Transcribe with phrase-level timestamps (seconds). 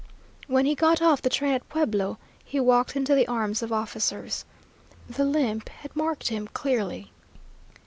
[0.47, 4.45] When he got off the train at Pueblo, he walked into the arms of officers.
[5.07, 7.11] The limp had marked him clearly.